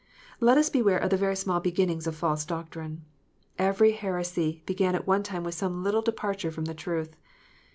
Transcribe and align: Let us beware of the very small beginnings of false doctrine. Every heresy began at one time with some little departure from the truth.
Let 0.39 0.57
us 0.57 0.67
beware 0.71 0.97
of 0.97 1.11
the 1.11 1.15
very 1.17 1.35
small 1.35 1.59
beginnings 1.59 2.07
of 2.07 2.15
false 2.15 2.43
doctrine. 2.43 3.05
Every 3.59 3.91
heresy 3.91 4.63
began 4.65 4.95
at 4.95 5.05
one 5.05 5.21
time 5.21 5.43
with 5.43 5.53
some 5.53 5.83
little 5.83 6.01
departure 6.01 6.49
from 6.49 6.65
the 6.65 6.73
truth. 6.73 7.15